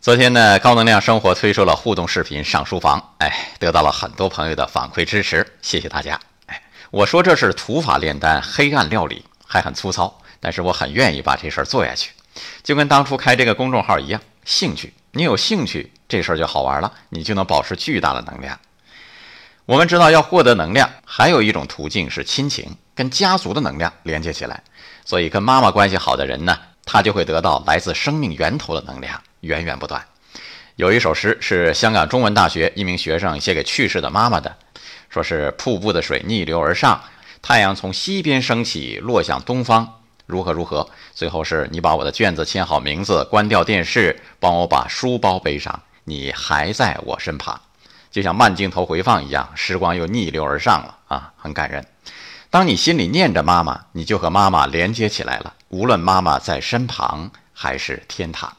[0.00, 6.18] 昨天呢，高能量生活推出了互动视频上书房，哎，得到了很多朋友的反馈支持，谢谢大家。
[6.46, 12.12] 哎，我说这是土法炼丹，黑暗料理，还很粗糙，但是我很愿意把这事儿做下去，
[12.62, 18.56] 就跟当初开这个公众号一样，兴趣，你有兴趣，这事儿就好玩了，你就能保持巨大的能量。
[19.66, 24.62] 我们知道，要获得能量，还有一种途径是亲情，跟家族的能量连接起来，
[25.04, 26.56] 所以跟妈妈关系好的人呢，
[26.90, 29.22] 他就会得到来自生命源头的能量。
[29.40, 30.02] 源源不断。
[30.76, 34.56] 有一首诗是香港中文大学一名学生写给去世的妈妈的，
[35.10, 37.00] 说是瀑布的水逆流而上，
[37.42, 39.86] 太阳从西边升起，落向东方，
[40.26, 40.88] 如何如何。
[41.12, 47.60] 最后是你把我的卷子签好名字，关掉电视，帮我把书包背上，你还在我身旁，
[48.10, 51.84] 就像慢镜头回放一样，时光又逆流而上了啊，很感人。
[52.50, 58.56] 当你心里念着妈妈，你就和妈妈连接起来了，无论妈妈在身旁还是天堂。